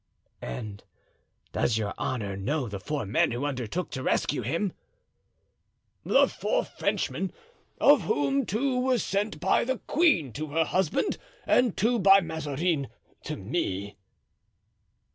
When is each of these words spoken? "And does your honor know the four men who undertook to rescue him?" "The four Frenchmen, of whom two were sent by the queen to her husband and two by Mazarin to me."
"And 0.41 0.83
does 1.51 1.77
your 1.77 1.93
honor 1.95 2.35
know 2.35 2.67
the 2.67 2.79
four 2.79 3.05
men 3.05 3.29
who 3.29 3.45
undertook 3.45 3.91
to 3.91 4.01
rescue 4.01 4.41
him?" 4.41 4.73
"The 6.03 6.27
four 6.27 6.65
Frenchmen, 6.65 7.31
of 7.79 8.01
whom 8.05 8.47
two 8.47 8.79
were 8.79 8.97
sent 8.97 9.39
by 9.39 9.63
the 9.63 9.77
queen 9.77 10.33
to 10.33 10.47
her 10.53 10.65
husband 10.65 11.19
and 11.45 11.77
two 11.77 11.99
by 11.99 12.19
Mazarin 12.19 12.87
to 13.25 13.37
me." 13.37 13.95